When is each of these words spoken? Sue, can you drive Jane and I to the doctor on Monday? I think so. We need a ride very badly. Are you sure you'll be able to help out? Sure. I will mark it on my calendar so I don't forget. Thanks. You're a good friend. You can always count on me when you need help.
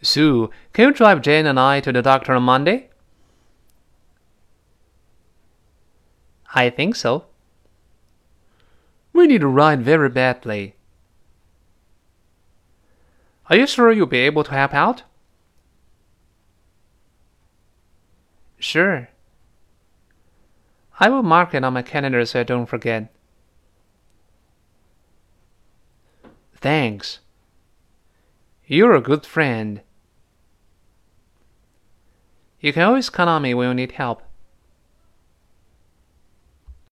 Sue, 0.00 0.50
can 0.72 0.88
you 0.88 0.94
drive 0.94 1.22
Jane 1.22 1.46
and 1.46 1.58
I 1.58 1.80
to 1.80 1.92
the 1.92 2.02
doctor 2.02 2.32
on 2.32 2.44
Monday? 2.44 2.90
I 6.54 6.70
think 6.70 6.96
so. 6.96 7.26
We 9.12 9.26
need 9.26 9.42
a 9.42 9.48
ride 9.48 9.82
very 9.82 10.08
badly. 10.08 10.76
Are 13.50 13.56
you 13.56 13.66
sure 13.66 13.90
you'll 13.90 14.06
be 14.06 14.18
able 14.18 14.44
to 14.44 14.52
help 14.52 14.74
out? 14.74 15.02
Sure. 18.58 19.08
I 21.00 21.08
will 21.08 21.22
mark 21.22 21.54
it 21.54 21.64
on 21.64 21.72
my 21.74 21.82
calendar 21.82 22.24
so 22.24 22.40
I 22.40 22.42
don't 22.42 22.66
forget. 22.66 23.12
Thanks. 26.56 27.20
You're 28.66 28.94
a 28.94 29.00
good 29.00 29.24
friend. 29.24 29.80
You 32.60 32.72
can 32.72 32.82
always 32.82 33.08
count 33.08 33.30
on 33.30 33.42
me 33.42 33.54
when 33.54 33.68
you 33.68 33.74
need 33.74 33.92
help. 33.92 34.22